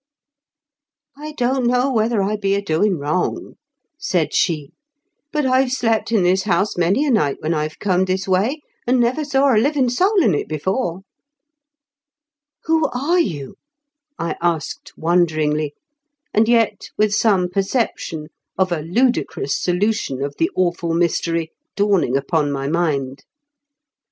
[1.15, 3.53] "I don't know whether I be a doin' wrong,"
[3.99, 4.71] said she,"
[5.31, 8.99] but I've slept in this house many a night when I've corned this way, and
[8.99, 11.01] never saw a livin' soul in it before."
[12.63, 13.57] "Who are you?"
[14.17, 15.75] I asked, wonderingly,
[16.33, 22.51] and yet with some perception of a ludicrous solution of the awful mystery dawning upon
[22.51, 22.71] my mind.
[22.73, 23.27] 242 IN KENT WITH 0HABLE8 BI0KEN8.